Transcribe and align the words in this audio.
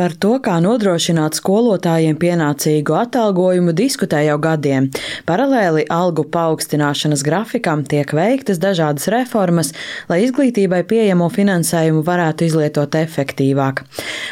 Par 0.00 0.14
to, 0.16 0.38
kā 0.40 0.54
nodrošināt 0.64 1.36
skolotājiem 1.36 2.16
pienācīgu 2.16 2.94
atalgojumu, 2.96 3.74
diskutē 3.76 4.22
jau 4.24 4.38
gadiem. 4.40 4.86
Paralēli 5.28 5.82
algu 5.92 6.24
paaugstināšanas 6.32 7.20
grafikam 7.26 7.82
tiek 7.84 8.08
veiktas 8.16 8.56
dažādas 8.62 9.10
reformas, 9.12 9.74
lai 10.08 10.22
izglītībai 10.24 10.78
pieejamo 10.88 11.28
finansējumu 11.34 12.00
varētu 12.06 12.48
izlietot 12.48 12.96
efektīvāk. 12.96 13.82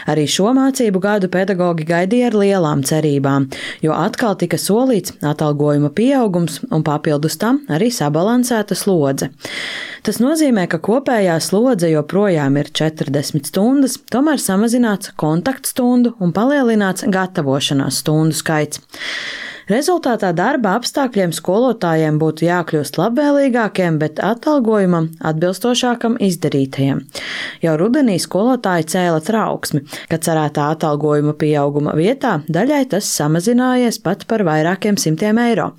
Arī 0.09 0.25
šo 0.25 0.55
mācību 0.57 1.05
gadu 1.05 1.29
pedagoģi 1.37 1.89
gaidīja 1.93 2.33
ar 2.33 2.39
lielām 2.47 2.87
cerībām, 2.89 3.51
jo 3.85 3.93
atkal 3.93 4.41
tika 4.41 4.57
solīts 4.57 5.19
atalgojuma 5.21 5.93
pieaugums 5.93 6.63
un 6.73 6.87
papildus 6.89 7.37
tam 7.45 7.61
arī 7.69 7.93
sabalansēta 7.93 8.73
slodze. 8.73 9.29
Tas 10.07 10.23
nozīmē, 10.23 10.65
ka 10.71 10.79
kopējā 10.81 11.35
slodze 11.43 11.91
joprojām 11.91 12.57
ir 12.57 12.71
40 12.73 13.51
stundas, 13.51 13.99
tomēr 14.09 14.41
samazināts 14.41 15.11
kontakts 15.21 15.58
kontaktstundu 15.59 16.15
un 16.21 16.33
palielināts 16.33 17.05
gatavošanās 17.11 18.01
stundu 18.03 18.35
skaits. 18.35 18.81
Rezultātā 19.69 20.31
darba 20.33 20.71
apstākļiem 20.79 21.35
skolotājiem 21.37 22.17
būtu 22.17 22.47
jākļūst 22.47 22.97
labvēlīgākiem, 22.97 23.99
bet 24.01 24.17
atalgojumam 24.25 25.11
atbilstošākam 25.29 26.15
izdarītajam. 26.25 27.03
Jau 27.61 27.75
rudenī 27.77 28.15
skolotāji 28.17 28.87
cēla 28.95 29.21
trauksmi, 29.27 29.83
ka 30.09 30.17
cerētā 30.25 30.71
atalgojuma 30.73 31.35
pieauguma 31.37 31.93
vietā 31.99 32.39
daļai 32.49 32.87
tas 32.95 33.11
samazinājies 33.13 34.01
pat 34.01 34.25
par 34.31 34.47
vairākiem 34.49 34.97
simtiem 34.97 35.37
eiro. 35.43 35.75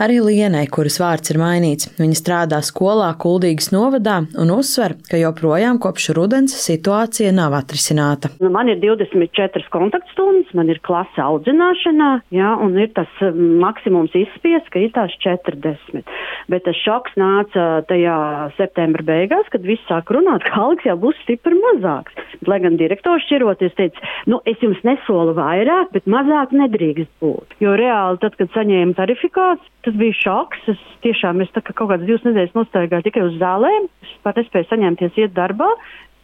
Arī 0.00 0.22
Lienai, 0.24 0.64
kuras 0.72 0.96
vārds 1.02 1.28
ir 1.28 1.40
mainīts, 1.42 1.92
viņa 2.00 2.16
strādā 2.16 2.62
skolā 2.64 3.10
Kuldīgas 3.20 3.68
novadā 3.76 4.22
un 4.40 4.54
uzsver, 4.56 4.96
ka 5.10 5.20
joprojām 5.20 5.82
kopš 5.84 6.14
rudens 6.16 6.56
situācija 6.62 7.34
nav 7.36 7.58
atrisināta. 7.60 8.32
Nu, 8.40 8.48
man 8.56 8.72
ir 8.72 8.80
24 8.80 9.68
kontaktstundas, 9.74 10.56
man 10.56 10.72
ir 10.72 10.80
klase 10.80 11.20
audzināšanā, 11.20 12.10
jā, 12.32 12.56
un 12.64 12.80
ir 12.80 12.94
tas 12.96 13.17
maksimums 13.34 14.14
izspiest, 14.16 14.70
ka 14.72 14.82
ir 14.82 14.92
tās 14.96 15.14
40. 15.24 16.02
Bet 16.48 16.64
tas 16.66 16.78
šoks 16.80 17.16
nāca 17.20 17.66
tajā 17.88 18.16
septembra 18.56 19.04
beigās, 19.04 19.48
kad 19.52 19.66
viss 19.66 19.84
sāk 19.90 20.12
runāt, 20.14 20.46
ka 20.46 20.62
algas 20.64 20.86
jau 20.88 20.96
būs 21.00 21.18
stipri 21.24 21.58
mazāks. 21.58 22.16
Bet, 22.38 22.48
lai 22.50 22.60
gan 22.64 22.78
direktors 22.80 23.26
šķiroties 23.26 23.76
teica, 23.78 24.12
nu 24.30 24.40
es 24.48 24.60
jums 24.64 24.80
nesolu 24.86 25.34
vairāk, 25.38 25.92
bet 25.94 26.08
mazāk 26.10 26.54
nedrīkst 26.56 27.12
būt. 27.22 27.58
Jo 27.64 27.76
reāli 27.78 28.22
tad, 28.22 28.36
kad 28.38 28.52
saņēmu 28.54 28.96
tarifikāciju, 28.98 29.74
tas 29.86 29.96
bija 29.98 30.18
šoks. 30.22 30.66
Es 30.74 30.82
tiešām 31.06 31.42
es 31.44 31.52
tā 31.54 31.62
kā 31.64 31.74
kaut 31.74 31.92
kādas 31.92 32.08
divas 32.08 32.26
nedēļas 32.26 32.56
nostaigāju 32.56 33.08
tikai 33.08 33.24
uz 33.28 33.38
zālēm. 33.40 33.88
Es 34.04 34.14
pat 34.24 34.40
nespēju 34.40 34.70
saņemties 34.70 35.20
iet 35.22 35.36
darbā, 35.36 35.68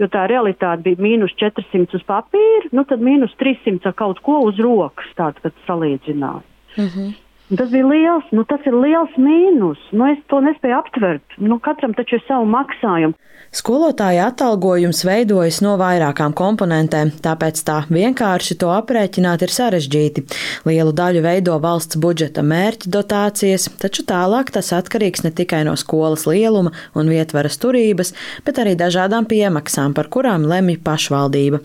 jo 0.00 0.08
tā 0.10 0.26
realitāte 0.30 0.84
bija 0.86 1.02
mīnus 1.02 1.34
400 1.40 1.98
uz 1.98 2.06
papīra, 2.08 2.72
nu 2.76 2.86
tad 2.88 3.04
mīnus 3.04 3.36
300 3.40 3.90
ar 3.90 3.96
kaut 3.98 4.22
ko 4.26 4.40
uz 4.48 4.58
rokas, 4.62 5.12
tāds, 5.18 5.40
kad 5.44 5.54
salīdzināju. 5.68 6.53
Mm-hmm. 6.76 7.23
Tas 7.52 7.68
bija 7.68 7.84
liels, 7.84 8.30
nu 8.32 8.44
tas 8.48 8.64
ir 8.64 8.72
liels 8.72 9.12
mīnus. 9.20 9.80
Nu, 9.92 10.06
es 10.08 10.20
to 10.32 10.40
nespēju 10.40 10.78
aptvert. 10.78 11.36
Nu, 11.36 11.60
katram 11.60 11.92
taču 11.96 12.16
ir 12.16 12.24
savu 12.24 12.48
maksājumu. 12.48 13.18
Skolotāja 13.54 14.24
atalgojums 14.32 15.04
veidojas 15.06 15.60
no 15.62 15.76
vairākām 15.78 16.32
komponentēm, 16.34 17.12
tāpēc 17.22 17.60
tā 17.62 17.76
vienkārši 17.86 18.56
to 18.58 18.70
aprēķināt 18.74 19.44
ir 19.46 19.52
sarežģīti. 19.54 20.24
Lielu 20.66 20.90
daļu 20.96 21.22
veido 21.22 21.54
valsts 21.62 21.98
budžeta 22.02 22.42
mērķa 22.42 22.90
dotācijas, 22.96 23.68
taču 23.78 24.02
tālāk 24.08 24.50
tas 24.56 24.72
atkarīgs 24.74 25.22
ne 25.22 25.30
tikai 25.30 25.60
no 25.68 25.76
skolas 25.78 26.24
lieluma 26.26 26.72
un 26.98 27.12
vietvaras 27.12 27.60
turības, 27.62 28.10
bet 28.46 28.58
arī 28.58 28.74
dažādām 28.80 29.28
piemaksām, 29.30 29.94
par 29.94 30.10
kurām 30.10 30.48
lemj 30.50 30.80
pašvaldība. 30.82 31.62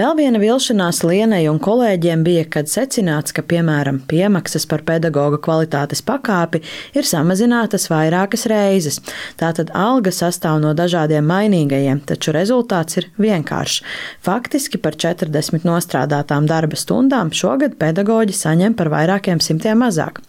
Vēl 0.00 0.16
viena 0.16 0.40
vilšanās 0.40 1.02
Lienai 1.04 1.42
un 1.52 1.60
kolēģiem 1.60 2.24
bija, 2.24 2.46
kad 2.56 2.72
secināts, 2.72 3.36
ka, 3.36 3.44
piemēram, 3.44 4.00
piemaksas 4.08 4.64
par 4.70 4.86
pedagoģiju 4.88 5.07
pedagoga 5.08 5.38
kvalitātes 5.40 6.02
pakāpi 6.04 6.60
ir 6.96 7.06
samazinātas 7.06 7.88
vairākas 7.90 8.46
reizes. 8.50 9.00
Tātad 9.40 9.72
alga 9.74 10.12
sastāv 10.12 10.60
no 10.60 10.74
dažādiem 10.76 11.24
mainīgajiem, 11.28 12.02
taču 12.06 12.32
rezultāts 12.36 12.98
ir 12.98 13.08
vienkāršs. 13.18 13.82
Faktiski 14.24 14.78
par 14.78 14.96
40 14.96 15.64
nostrādātām 15.64 16.46
darba 16.48 16.76
stundām 16.76 17.32
šogad 17.32 17.78
pedagoģi 17.80 18.36
saņem 18.36 18.76
par 18.76 18.92
vairākiem 18.92 19.40
simtiem 19.40 19.80
mazāk. 19.82 20.20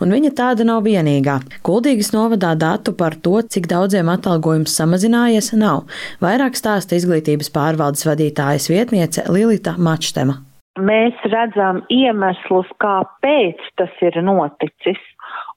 Un 0.00 0.14
viņa 0.14 0.32
tāda 0.38 0.64
nav 0.64 0.84
vienīgā. 0.86 1.40
Kuldīgas 1.66 2.12
novadā 2.14 2.54
datu 2.56 2.94
par 2.96 3.16
to, 3.20 3.40
cik 3.42 3.68
daudziem 3.70 4.08
atalgojums 4.12 4.74
samazinājies, 4.74 5.52
nav. 5.58 5.84
Vairāk 6.24 6.56
stāsta 6.58 6.96
izglītības 6.98 7.52
pārvaldes 7.54 8.06
vadītājas 8.08 8.70
vietniece 8.72 9.28
Lilita 9.28 9.76
Mačtema 9.78 10.40
mēs 10.80 11.18
redzam 11.30 11.82
iemeslus, 11.92 12.70
kāpēc 12.82 13.60
tas 13.78 13.90
ir 14.02 14.18
noticis. 14.22 15.00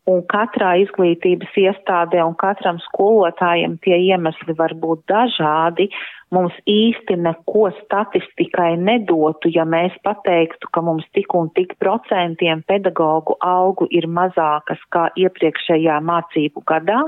Un 0.08 0.22
katrā 0.32 0.78
izglītības 0.80 1.52
iestādē 1.60 2.22
un 2.24 2.36
katram 2.40 2.78
skolotājam 2.80 3.76
tie 3.84 3.98
iemesli 4.08 4.56
var 4.56 4.72
būt 4.80 5.04
dažādi. 5.12 5.90
Mums 6.32 6.56
īsti 6.68 7.18
neko 7.20 7.68
statistikai 7.82 8.78
nedotu, 8.80 9.52
ja 9.52 9.66
mēs 9.68 9.96
pateiktu, 10.08 10.72
ka 10.72 10.82
mums 10.82 11.04
tik 11.16 11.36
un 11.36 11.52
tik 11.56 11.76
procentiem 11.84 12.64
pedagoģu 12.68 13.36
algu 13.44 13.88
ir 13.92 14.08
mazākas 14.08 14.80
kā 14.96 15.10
iepriekšējā 15.20 16.00
mācību 16.08 16.64
gadā 16.68 17.04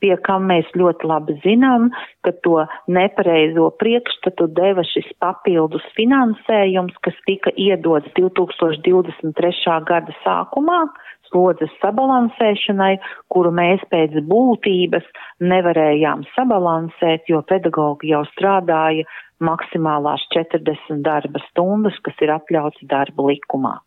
pie 0.00 0.14
kam 0.26 0.48
mēs 0.50 0.68
ļoti 0.76 1.08
labi 1.08 1.36
zinām, 1.44 1.90
ka 2.24 2.32
to 2.44 2.64
nepareizo 2.90 3.70
priekšstatu 3.82 4.48
deva 4.56 4.84
šis 4.86 5.08
papildus 5.22 5.84
finansējums, 5.96 6.96
kas 7.04 7.16
tika 7.28 7.52
iedots 7.56 8.10
2023. 8.18 9.78
gada 9.88 10.16
sākumā 10.24 10.82
slodzes 11.30 11.72
sabalansēšanai, 11.80 12.98
kuru 13.32 13.54
mēs 13.54 13.82
pēc 13.90 14.20
būtības 14.28 15.06
nevarējām 15.40 16.26
sabalansēt, 16.36 17.30
jo 17.30 17.42
pedagogi 17.48 18.12
jau 18.12 18.24
strādāja 18.34 19.06
maksimālās 19.40 20.26
40 20.34 21.00
darba 21.06 21.40
stundas, 21.48 21.96
kas 22.04 22.18
ir 22.20 22.34
atļauts 22.36 22.84
darba 22.90 23.30
likumā. 23.30 23.78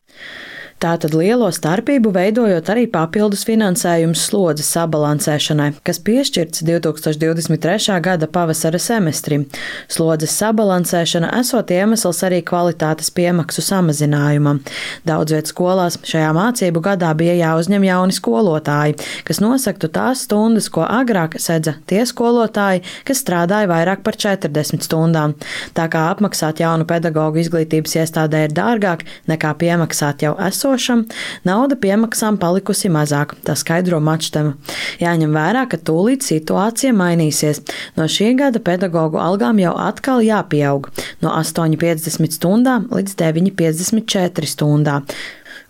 Tātad 0.84 1.14
lielo 1.16 1.48
starpību 1.54 2.12
veidojot 2.12 2.68
arī 2.74 2.88
papildus 2.92 3.46
finansējums 3.48 4.26
slodzes 4.28 4.68
sabalansēšanai, 4.76 5.70
kas 5.86 6.02
piešķirts 6.04 6.66
2023. 6.68 8.00
gada 8.04 8.28
pavasara 8.28 8.82
semestrim. 8.82 9.46
Slodzes 9.88 10.34
sabalansēšana 10.42 11.30
esot 11.40 11.72
iemesls 11.72 12.20
arī 12.28 12.42
kvalitātes 12.44 13.14
piemaksu 13.16 13.64
samazinājumam. 13.64 14.60
Daudz 15.08 15.38
viet 15.38 15.54
skolās 15.54 16.02
šajā 16.04 16.34
mācību 16.36 16.84
gadā 16.84 17.14
bija 17.16 17.33
jāuzņem 17.38 17.86
jauni 17.88 18.16
skolotāji, 18.16 18.98
kas 19.28 19.42
nosaktu 19.44 19.90
tās 19.94 20.24
stundas, 20.28 20.70
ko 20.74 20.86
agrāk 20.86 21.38
sedza 21.42 21.76
tie 21.90 22.04
skolotāji, 22.08 22.84
kas 23.08 23.22
strādāja 23.24 23.70
vairāk 23.72 24.04
par 24.06 24.18
40 24.20 24.86
stundām. 24.86 25.36
Tā 25.78 25.88
kā 25.92 26.06
apmaksāt 26.12 26.62
jaunu 26.64 26.88
pedagoģu 26.90 27.44
izglītības 27.44 27.98
iestādē 28.02 28.46
ir 28.48 28.56
dārgāk 28.56 29.06
nekā 29.32 29.54
piemaksāt 29.60 30.26
jau 30.26 30.34
esošam, 30.48 31.06
nauda 31.48 31.78
piemaksām 31.80 32.40
palikusi 32.42 32.92
mazāk, 32.94 33.36
tā 33.46 33.58
skaidro 33.60 34.00
mačtema. 34.04 34.56
Jāņem 35.02 35.34
vērā, 35.36 35.66
ka 35.70 35.80
tūlīt 35.80 36.26
situācija 36.26 36.94
mainīsies. 36.98 37.64
No 37.98 38.08
šī 38.10 38.34
gada 38.40 38.62
pedagoģu 38.64 39.22
algām 39.22 39.62
jau 39.62 39.76
atkal 39.80 40.24
jāpieaug 40.26 40.90
no 41.24 41.34
8,50 41.38 42.38
stundām 42.38 42.90
līdz 42.94 43.18
9,54 43.20 44.50
stundām. 44.50 45.08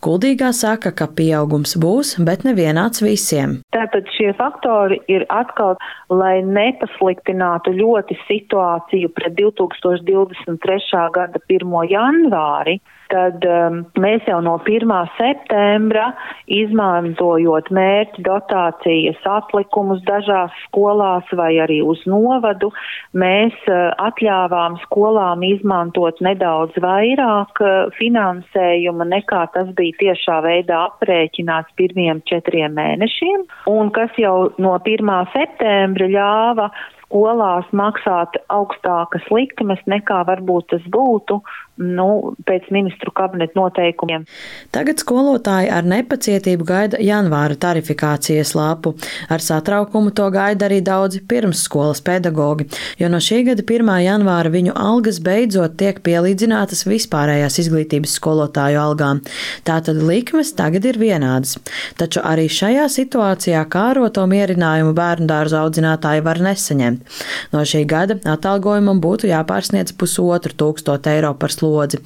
Kuldīgā 0.04 0.50
saka, 0.52 0.92
ka 0.92 1.06
pieaugums 1.16 1.78
būs, 1.80 2.18
bet 2.28 2.42
nevienāds 2.44 3.00
visiem. 3.06 3.62
Tātad 3.74 4.10
šie 4.14 4.32
faktori 4.38 5.00
ir 5.10 5.26
atkal, 5.34 5.78
lai 6.14 6.42
nepasliktinātu 6.46 7.74
ļoti 7.78 8.18
situāciju 8.28 9.10
pret 9.18 9.38
2023. 9.40 11.08
gada 11.18 11.42
1. 11.50 11.80
janvāri 11.90 12.80
tad 13.14 13.46
um, 13.46 13.82
mēs 14.02 14.26
jau 14.28 14.40
no 14.44 14.56
1. 14.66 14.94
septembra, 15.18 16.10
izmantojot 16.52 17.70
mērķu 17.74 18.24
dotācijas 18.26 19.22
atlikumus 19.30 20.02
dažās 20.08 20.54
skolās 20.68 21.30
vai 21.38 21.52
arī 21.64 21.80
uz 21.86 22.02
novadu, 22.10 22.72
mēs 23.18 23.56
uh, 23.70 23.94
atļāvām 24.08 24.80
skolām 24.88 25.46
izmantot 25.48 26.22
nedaudz 26.26 26.78
vairāk 26.84 27.64
uh, 27.64 27.94
finansējuma 28.00 29.08
nekā 29.14 29.46
tas 29.56 29.72
bija 29.78 30.00
tiešā 30.02 30.40
veidā 30.46 30.84
aprēķināts 30.90 31.76
pirmiem 31.80 32.24
četriem 32.30 32.74
mēnešiem, 32.78 33.46
un 33.70 33.92
kas 33.96 34.12
jau 34.20 34.52
no 34.62 34.76
1. 34.80 35.14
septembra 35.34 36.10
ļāva 36.12 36.70
skolās 37.14 37.68
maksāt 37.78 38.40
augstākas 38.50 39.26
likmes 39.30 39.82
nekā 39.86 40.24
varbūt 40.26 40.72
tas 40.74 40.86
būtu 40.90 41.38
nu, 41.78 42.34
pēc 42.46 42.70
ministru 42.74 43.12
kabineta 43.14 43.58
noteikumiem. 43.58 44.26
Tagad 44.74 45.02
skolotāji 45.02 45.72
ar 45.74 45.86
nepacietību 45.90 46.66
gaida 46.66 47.00
janvāra 47.02 47.58
tarifikācijas 47.58 48.54
lapu. 48.58 48.94
Ar 49.30 49.42
satraukumu 49.42 50.14
to 50.14 50.28
gaida 50.34 50.68
arī 50.68 50.82
daudzi 50.86 51.24
pirmsskolas 51.30 52.02
pedagogi, 52.06 52.68
jo 53.02 53.10
no 53.10 53.22
šī 53.22 53.44
gada 53.50 53.66
1. 53.66 53.90
janvāra 54.06 54.54
viņu 54.54 54.76
algas 54.78 55.20
beidzot 55.24 55.78
tiek 55.82 56.02
pielīdzinātas 56.06 56.86
vispārējās 56.90 57.60
izglītības 57.66 58.18
skolotāju 58.20 58.82
algām. 58.82 59.24
Tātad 59.66 60.02
likmes 60.02 60.54
tagad 60.58 60.86
ir 60.90 61.02
vienādas. 61.02 61.58
Taču 61.98 62.22
arī 62.26 62.46
šajā 62.50 62.86
situācijā 62.90 63.66
kāroto 63.70 64.26
mierinājumu 64.30 64.94
bērnu 64.98 65.30
dārza 65.30 65.64
audzinātāji 65.66 66.26
var 66.26 66.42
nesaņemt. 66.44 67.03
No 67.54 67.64
šī 67.68 67.84
gada 67.90 68.18
atalgojumam 68.34 69.02
būtu 69.04 69.30
jāpārsniedz 69.30 69.96
pusotru 70.00 70.56
tūkstotu 70.58 71.12
eiro 71.12 71.34
par 71.40 71.54
slodzi. 71.54 72.02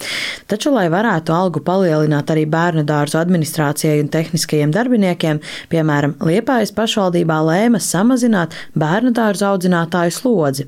Taču, 0.50 0.72
lai 0.76 0.88
varētu 0.94 1.34
algu 1.36 1.62
palielināt 1.66 2.32
arī 2.34 2.46
bērnu 2.50 2.86
dārzu 2.88 3.20
administrācijai 3.22 4.02
un 4.04 4.12
tehniskajiem 4.14 4.74
darbiniekiem, 4.76 5.42
piemēram, 5.72 6.18
Liepājas 6.28 6.74
pašvaldībā 6.76 7.38
lēma 7.48 7.82
samazināt 7.84 8.56
bērnu 8.76 9.14
dārzu 9.16 9.48
audzinātāju 9.52 10.16
slodzi. 10.16 10.68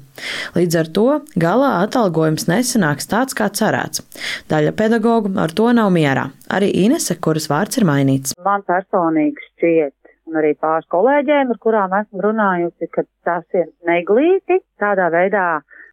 Līdz 0.56 0.80
ar 0.82 0.92
to 0.96 1.08
galā 1.40 1.72
atalgojums 1.84 2.48
nesanāks 2.50 3.10
tāds, 3.10 3.36
kā 3.38 3.50
cerēts. 3.54 4.04
Daļa 4.52 4.76
pedagoģu 4.80 5.36
ar 5.40 5.54
to 5.56 5.72
nav 5.76 5.92
mierā. 5.96 6.30
Arī 6.50 6.72
Inese, 6.84 7.16
kuras 7.22 7.50
vārds 7.52 7.80
ir 7.80 7.86
mainīts. 7.90 8.36
Man 8.46 8.64
personīgi 8.68 9.46
šķiet, 9.50 9.94
un 10.30 10.40
arī 10.42 10.54
pāris 10.62 10.88
kolēģiem, 10.94 11.52
ar 11.54 11.60
kurām 11.66 11.96
esmu 12.00 12.24
runājusi, 12.26 12.90
ka 12.94 13.04
tas 13.28 13.46
ir 13.58 13.68
neglīti 13.90 14.62
tādā 14.82 15.10
veidā 15.14 15.46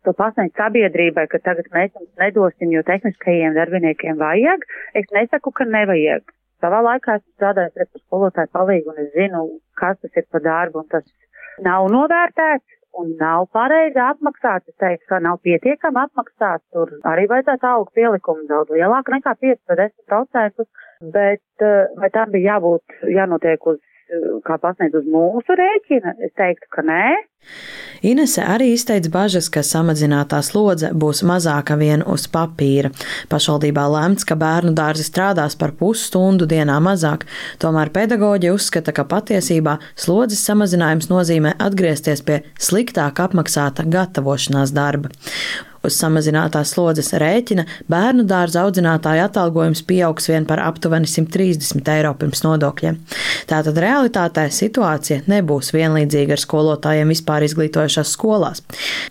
to 0.07 0.15
pasniegt 0.15 0.59
sabiedrībai, 0.61 1.27
ka 1.33 1.43
tagad 1.43 1.69
mēs 1.75 1.93
jums 1.97 2.13
nedosim, 2.23 2.71
jo 2.75 2.85
tehniskajiem 2.87 3.57
darbiniekiem 3.59 4.21
vajag. 4.21 4.67
Es 4.95 5.09
nesaku, 5.17 5.53
ka 5.57 5.67
nevajag. 5.67 6.31
Savā 6.63 6.81
laikā 6.87 7.19
esmu 7.19 7.33
strādājis 7.37 7.83
ar 7.83 7.89
skolotāju 8.05 8.53
palīgu 8.57 8.93
un 8.93 9.03
es 9.03 9.11
zinu, 9.17 9.43
kas 9.81 9.99
tas 10.01 10.21
ir 10.21 10.25
par 10.33 10.45
darbu 10.47 10.85
un 10.85 10.89
tas 10.95 11.05
nav 11.67 11.91
novērtēts 11.93 12.77
un 13.01 13.13
nav 13.21 13.47
pareizi 13.53 14.01
apmaksāts. 14.01 14.71
Es 14.73 14.79
teiktu, 14.81 15.05
ka 15.11 15.21
nav 15.25 15.41
pietiekami 15.45 16.01
apmaksāts. 16.07 16.65
Tur 16.73 16.95
arī 17.11 17.27
vajadzētu 17.33 17.69
augu 17.71 17.93
pielikumu 17.99 18.47
daudz 18.49 18.73
lielāku 18.73 19.15
nekā 19.17 19.35
5-10%, 19.43 20.67
bet 21.17 21.67
eh, 21.67 21.93
vai 22.01 22.11
tam 22.15 22.33
bija 22.33 22.55
jābūt, 22.57 22.97
jānotiek 23.19 23.69
uz 23.73 23.83
kā 24.47 24.59
pasniedz 24.63 24.99
uz 25.01 25.09
mūsu 25.11 25.57
rēķina? 25.59 26.17
Es 26.27 26.35
teiktu, 26.39 26.69
ka 26.75 26.85
nē. 26.87 27.03
Inese 28.03 28.43
arī 28.45 28.69
izteica 28.75 29.11
bažas, 29.13 29.49
ka 29.53 29.63
samazinātā 29.65 30.43
slodze 30.45 30.93
būs 30.93 31.23
mazāka 31.27 31.77
vien 31.81 32.05
uz 32.07 32.27
papīra. 32.33 32.93
Pašvaldībā 33.33 33.87
lemts, 33.93 34.27
ka 34.29 34.37
bērnu 34.39 34.75
dārzi 34.77 35.07
strādās 35.07 35.57
par 35.59 35.73
pusstundu 35.81 36.49
dienā 36.51 36.77
mazāk, 36.83 37.25
tomēr 37.63 37.93
pedagoģi 37.95 38.53
uzskata, 38.53 38.93
ka 38.93 39.07
patiesībā 39.09 39.79
slodzes 39.97 40.45
samazinājums 40.49 41.09
nozīmē 41.13 41.57
atgriezties 41.69 42.23
pie 42.27 42.43
sliktāk 42.61 43.23
apmaksāta 43.25 43.89
gatavošanās 43.97 44.77
darba. 44.77 45.15
Uz 45.87 45.95
samazinātās 46.01 46.73
slodzes 46.75 47.13
rēķina 47.21 47.63
bērnu 47.91 48.25
dārza 48.27 48.65
audzinātāja 48.67 49.29
atalgojums 49.29 49.85
pieaugs 49.87 50.27
vien 50.31 50.47
par 50.49 50.59
aptuveni 50.65 51.07
130 51.07 51.91
eiro 51.93 52.13
pirms 52.19 52.43
nodokļiem. 52.43 52.99
Tātad 53.47 53.79
realitātē 53.85 54.49
situācija 54.51 55.23
nebūs 55.31 55.71
vienlīdzīga 55.77 56.35
ar 56.35 56.43
skolotājiem 56.43 57.13
vispār 57.15 57.26
izglītojušās 57.47 58.13
skolās. 58.17 58.63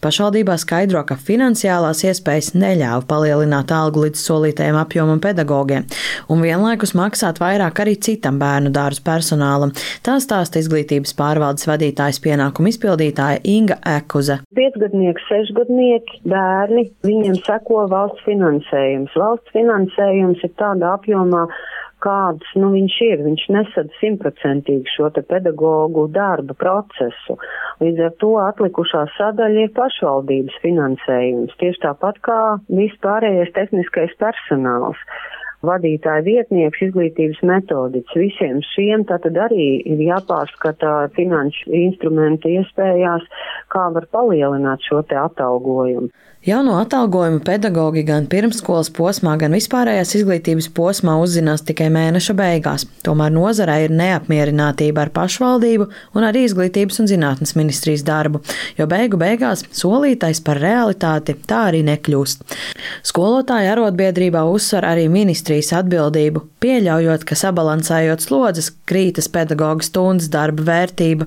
Pašvaldībā 0.04 0.58
skaidro, 0.62 1.04
ka 1.08 1.18
finansiālās 1.20 2.04
iespējas 2.08 2.54
neļāva 2.56 3.04
palielināt 3.10 3.72
algu 3.76 4.06
līdz 4.06 4.22
solītajam 4.22 4.80
apjomam 4.80 5.22
pedagogiem 5.24 5.86
un 6.32 6.44
vienlaikus 6.44 6.96
maksāt 6.98 7.40
vairāk 7.44 7.82
arī 7.84 7.96
citam 8.08 8.40
bērnu 8.42 8.72
dārzu 8.76 9.04
personālam. 9.06 9.74
Tā 10.06 10.18
stāsta 10.24 10.62
izglītības 10.62 11.16
pārvaldes 11.18 11.68
vadītājas 11.70 12.22
pienākumu 12.24 12.72
izpildītāja 12.72 13.44
Inga 13.56 13.80
Ekuze. 13.96 14.40
Piecgadnieki, 14.58 15.26
sešgadnieki, 15.30 16.22
bērni, 16.30 16.88
viņiem 17.06 17.40
seko 17.46 17.86
valsts 17.92 18.24
finansējums. 18.28 19.16
Valsts 19.20 19.56
finansējums 19.56 20.44
ir 20.46 20.54
tādā 20.60 20.96
apjomā, 20.96 21.46
kāds 22.06 22.56
nu, 22.60 22.72
viņš 22.76 22.98
ir. 23.10 23.24
Viņš 23.26 23.46
nesad 23.56 23.94
simtprocentīgi 24.00 24.94
šo 24.96 25.12
te 25.16 25.26
pedagoģu 25.26 26.08
darba 26.16 26.58
procesu. 26.62 27.38
Līdz 27.84 28.04
ar 28.08 28.14
to 28.24 28.34
atlikušā 28.46 29.06
sadaļa 29.18 29.66
ir 29.68 29.74
pašvaldības 29.78 30.60
finansējums, 30.64 31.58
tieši 31.62 31.84
tāpat 31.88 32.22
kā 32.26 32.42
vispārējais 32.70 33.56
tehniskais 33.58 34.16
personāls 34.22 35.02
vadītāja 35.66 36.24
vietnieks, 36.26 36.82
izglītības 36.88 37.42
metodiķis. 37.50 38.20
Visiem 38.22 38.62
šiem 38.74 39.06
tātad 39.10 39.38
arī 39.48 39.68
ir 39.88 40.04
jāpārskata 40.06 40.94
finanšu 41.16 41.74
instrumentu 41.86 42.52
iespējās, 42.60 43.26
kā 43.74 43.88
var 43.96 44.08
palielināt 44.14 44.86
šo 44.86 45.02
te 45.10 45.18
atalgojumu. 45.20 46.12
Jauno 46.46 46.76
atalgojumu 46.78 47.40
pedagoģi 47.42 48.04
gan 48.06 48.28
pirmsskolas 48.30 48.92
posmā, 48.94 49.32
gan 49.42 49.56
vispārējās 49.58 50.12
izglītības 50.20 50.68
posmā 50.78 51.16
uzzinās 51.18 51.64
tikai 51.66 51.88
mēneša 51.90 52.36
beigās. 52.38 52.84
Tomēr 53.02 53.32
nozarē 53.34 53.80
ir 53.88 53.96
neapmierinātība 53.98 55.08
ar 55.08 55.12
pašvaldību 55.16 55.88
un 56.14 56.28
arī 56.28 56.44
izglītības 56.46 57.02
un 57.02 57.10
zinātnes 57.10 57.56
ministrijas 57.58 58.04
darbu, 58.06 58.44
jo 58.78 58.86
beigu 58.86 59.18
beigās 59.18 59.64
solītais 59.74 60.44
par 60.46 60.62
realitāti 60.62 61.34
tā 61.50 61.64
arī 61.72 61.80
nekļūst. 61.88 62.46
Skolotāja 63.10 63.74
arotbiedrībā 63.74 64.46
uzsver 64.46 64.86
arī 64.86 65.08
ministrijas 65.10 65.72
atbildību, 65.80 66.46
pieļaujot, 66.62 67.26
ka 67.26 67.40
sabalansējot 67.42 68.22
slodzes 68.22 68.70
krītas 68.86 69.32
pedagoģa 69.34 69.90
stundas 69.90 70.30
darba 70.30 70.70
vērtība. 70.70 71.26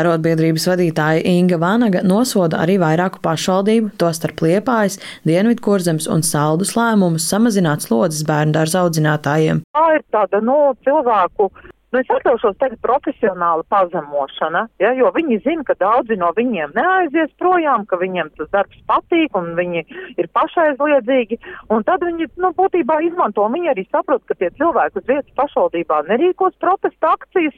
Arotbiedrības 0.00 0.70
vadītāja 0.72 1.20
Inga 1.36 1.60
Vanaga 1.60 2.00
nosoda 2.00 2.64
arī 2.64 2.80
vairāku 2.80 3.20
pašvaldību, 3.28 3.92
tostarp 4.00 4.40
Lietuvā 4.40 4.53
Liepājas, 4.54 5.00
Dienvidkurzemes 5.26 6.08
un 6.10 6.22
Saldus 6.26 6.74
lēmumus 6.78 7.26
samazināt 7.30 7.86
slodzes 7.86 8.24
bērnu 8.28 8.54
dārza 8.54 8.84
audzinātājiem. 8.84 9.64
Tā 9.74 9.86
ir 9.98 10.04
tāda, 10.14 10.40
nu, 10.44 10.58
cilvēku 10.86 11.50
Nu, 11.94 12.00
es 12.02 12.08
atļaušos 12.10 12.56
teikt 12.58 12.80
profesionāla 12.82 13.62
pazemošana, 13.70 14.64
ja, 14.82 14.88
jo 14.98 15.12
viņi 15.14 15.36
zina, 15.44 15.62
ka 15.68 15.76
daudzi 15.78 16.16
no 16.18 16.32
viņiem 16.34 16.72
neaizies 16.74 17.30
projām, 17.38 17.84
ka 17.86 17.94
viņiem 18.00 18.32
tas 18.34 18.48
darbs 18.50 18.80
patīk 18.90 19.36
un 19.38 19.52
viņi 19.54 19.84
ir 20.18 20.26
pašaizliedzīgi, 20.34 21.38
un 21.70 21.86
tad 21.86 22.02
viņi, 22.02 22.26
nu, 22.42 22.50
būtībā 22.58 22.96
izmanto, 23.06 23.44
viņi 23.52 23.70
arī 23.70 23.84
saprot, 23.94 24.24
ka 24.26 24.34
tie 24.40 24.50
cilvēki 24.58 24.98
uz 24.98 25.06
vietas 25.06 25.36
pašvaldībā 25.38 26.00
nerīkos 26.08 26.56
protesta 26.64 27.12
akcijas, 27.14 27.54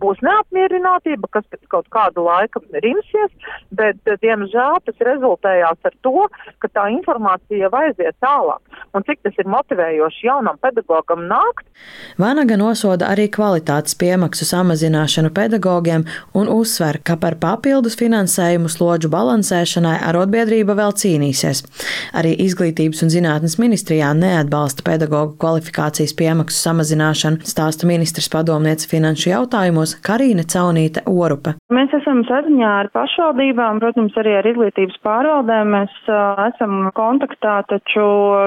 būs 0.00 0.24
neapmierinātība, 0.24 1.28
kas 1.36 1.44
pēc 1.52 1.68
kaut 1.76 1.92
kādu 1.92 2.24
laiku 2.24 2.64
rimsies, 2.72 3.52
bet, 3.68 4.00
diemžēl, 4.24 4.80
tas 4.88 5.06
rezultējās 5.10 5.90
ar 5.90 5.98
to, 6.00 6.24
ka 6.64 6.72
tā 6.72 6.86
informācija 6.96 7.68
aiziet 7.84 8.16
tālāk. 8.24 8.64
Un 8.96 9.04
cik 9.04 9.20
tas 9.28 9.36
ir 9.36 9.52
motivējoši 9.52 10.24
jaunam 10.30 10.56
pedagogam 10.64 11.28
nākt? 11.28 11.68
Vanaga 12.16 12.56
nosoda 12.56 13.12
arī 13.12 13.28
kvalitāti 13.28 13.73
kvalitātes 13.74 13.96
piemaksu 13.98 14.44
samazināšanu 14.46 15.32
pedagogiem 15.34 16.04
un 16.34 16.46
uzsver, 16.48 17.00
ka 17.02 17.16
par 17.18 17.34
papildus 17.40 17.96
finansējumu 17.98 18.68
slodžu 18.70 19.10
balansēšanai 19.10 19.98
arotbiedrība 20.08 20.76
vēl 20.78 20.92
cīnīsies. 20.94 21.64
Arī 22.14 22.34
izglītības 22.46 23.02
un 23.02 23.10
zinātnes 23.10 23.58
ministrijā 23.58 24.12
neatbalsta 24.14 24.84
pedagoģu 24.86 25.34
kvalifikācijas 25.42 26.14
piemaksu 26.14 26.56
samazināšanu, 26.68 27.42
stāsta 27.42 27.86
ministrs 27.86 28.30
padomniece 28.30 28.86
finanšu 28.88 29.32
jautājumos 29.32 29.96
Karīne 30.06 30.46
Caunīte 30.46 31.02
Orupe. 31.06 31.56
Mēs 31.74 31.90
esam 31.98 32.22
saziņā 32.28 32.70
ar 32.84 32.90
pašvaldībām, 32.94 33.82
protams, 33.82 34.14
arī 34.20 34.36
ar 34.38 34.46
izglītības 34.46 35.00
pārvaldēm. 35.02 35.74
Mēs 35.74 35.94
uh, 36.06 36.46
esam 36.52 36.90
kontaktā, 36.94 37.62
taču, 37.66 38.04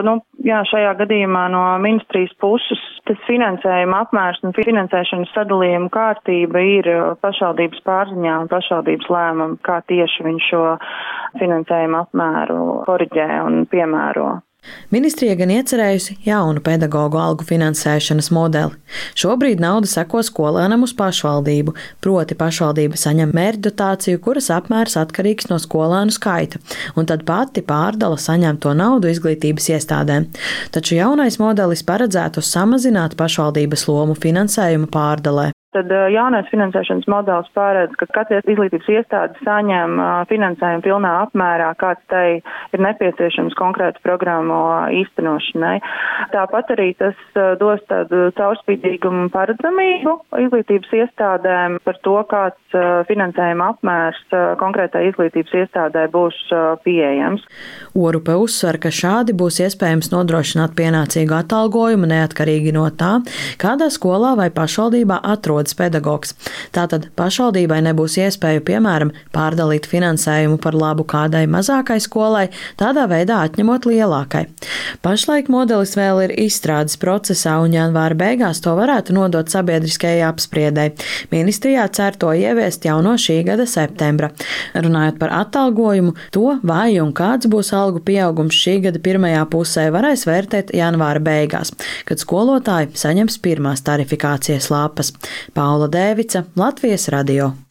nu, 0.07 0.19
jā, 0.48 0.63
šajā 0.72 0.96
gadījumā 1.01 1.48
no 1.51 1.65
ministrijas 1.84 2.31
puses 2.39 2.79
tas 3.07 3.19
finansējuma 3.27 4.03
apmērs 4.05 4.43
un 4.46 4.53
finansēšana 4.55 5.16
finansēšanas 5.17 5.33
sadalījuma 5.33 5.89
kārtība 5.89 6.62
ir 6.62 6.88
uh, 6.88 7.15
pašvaldības 7.21 7.81
pārziņā 7.86 8.41
un 8.41 8.47
pašvaldības 8.51 9.09
lēmuma, 9.09 9.57
kā 9.63 9.81
tieši 9.88 10.24
viņš 10.24 10.50
šo 10.51 10.77
finansējumu 11.39 11.97
apmēru 12.03 12.83
koriģē 12.86 13.43
un 13.45 13.65
piemēro. 13.65 14.41
Ministrija 14.92 15.36
gan 15.36 15.52
iecerējusi 15.52 16.16
jaunu 16.24 16.62
pedagoģu 16.64 17.20
algu 17.20 17.46
finansēšanas 17.48 18.30
modeli. 18.36 18.76
Šobrīd 19.20 19.60
nauda 19.64 19.90
seko 19.92 20.22
skolēnam 20.24 20.86
uz 20.88 20.94
pašvaldību, 20.98 21.74
proti 22.04 22.38
pašvaldība 22.40 23.00
saņem 23.00 23.34
mērķdotāciju, 23.36 24.22
kuras 24.24 24.48
apmērs 24.56 24.96
atkarīgs 25.02 25.52
no 25.52 25.60
skolēnu 25.60 26.16
skaita, 26.16 26.64
un 26.96 27.10
tad 27.10 27.28
pati 27.28 27.66
pārdala 27.68 28.20
saņemto 28.22 28.74
naudu 28.80 29.12
izglītības 29.12 29.70
iestādēm. 29.76 30.32
Taču 30.72 30.96
jaunais 31.02 31.40
modelis 31.44 31.84
paredzētu 31.88 32.44
samazināt 32.44 33.20
pašvaldības 33.20 33.88
lomu 33.92 34.16
finansējuma 34.16 34.92
pārdalē. 34.94 35.52
Tad 35.77 35.93
jaunais 36.12 36.50
finansēšanas 36.51 37.07
modelis 37.12 37.50
pārēdz, 37.57 37.96
ka 38.00 38.10
katra 38.15 38.41
izglītības 38.43 38.89
iestāde 38.98 39.38
saņem 39.46 39.98
finansējumu 40.31 40.86
pilnā 40.86 41.13
apmērā, 41.27 41.72
kāds 41.81 42.03
tai 42.12 42.25
ir 42.74 42.84
nepieciešams 42.84 43.55
konkrētu 43.57 44.01
programmu 44.05 44.57
īstenošanai. 44.98 45.77
Tāpat 46.34 46.74
arī 46.75 46.89
tas 47.00 47.17
dos 47.62 47.84
tādu 47.91 48.27
caurspīdīgumu 48.38 49.29
paredzamību 49.34 50.15
izglītības 50.48 50.96
iestādēm 51.03 51.79
par 51.86 52.00
to, 52.05 52.17
kāds 52.31 52.77
finansējuma 53.10 53.72
apmērs 53.75 54.22
konkrētai 54.62 55.07
izglītības 55.12 55.55
iestādē 55.63 56.07
būs 56.13 56.39
pieejams. 56.86 57.43
Orupe 57.98 58.38
uzsver, 58.39 58.79
ka 58.81 58.91
šādi 58.93 59.36
būs 59.38 59.60
iespējams 59.65 60.12
nodrošināt 60.13 60.75
pienācīgu 60.77 61.38
atalgojumu 61.41 62.10
neatkarīgi 62.10 62.74
no 62.75 62.88
tā, 62.98 63.17
kādā 63.62 63.89
skolā 63.93 64.36
vai 64.39 64.50
pašvaldībā 64.53 65.19
atrodas 65.27 65.66
pedagogs. 65.77 66.33
Tātad 66.75 67.09
pašvaldībai 67.17 67.81
nebūs 67.88 68.17
iespēju, 68.21 68.63
piemēram, 68.67 69.12
pārdalīt 69.36 69.88
finansējumu 69.89 70.59
par 70.63 70.77
labu 70.77 71.03
kādai 71.07 71.45
mazākai 71.51 72.00
skolai, 72.03 72.47
tādā 72.79 73.07
veidā 73.12 73.41
atņemot 73.47 73.88
lielākai. 73.89 74.45
Pašlaik 75.05 75.50
modelis 75.51 75.95
vēl 75.97 76.24
ir 76.27 76.36
izstrādes 76.47 76.97
procesā, 77.01 77.57
un 77.63 77.75
janvāra 77.75 78.17
beigās 78.17 78.62
to 78.63 78.74
varētu 78.77 79.15
nodot 79.17 79.50
sabiedriskajai 79.51 80.24
apspriedai. 80.27 80.89
Ministrijā 81.33 81.88
cer 81.93 82.17
to 82.19 82.31
ieviest 82.36 82.86
jau 82.88 83.00
no 83.05 83.15
šī 83.19 83.39
gada 83.47 83.67
septembra. 83.69 84.31
Runājot 84.75 85.19
par 85.21 85.33
atalgojumu, 85.41 86.15
to 86.36 86.57
vai 86.67 86.97
un 87.01 87.13
kāds 87.15 87.50
būs 87.51 87.74
algu 87.75 88.01
pieaugums 88.03 88.57
šī 88.57 88.77
gada 88.88 89.01
pirmajā 89.03 89.43
pusē 89.51 89.88
varēs 89.93 90.25
vērtēt 90.29 90.74
janvāra 90.77 91.21
beigās, 91.24 91.74
kad 92.07 92.21
skolotāji 92.21 92.93
saņems 92.97 93.39
pirmās 93.43 93.83
tarifikācijas 93.88 94.69
lapas. 94.74 95.13
Paula 95.58 95.88
Dēvica, 95.90 96.44
Latvijas 96.54 97.08
radio. 97.10 97.66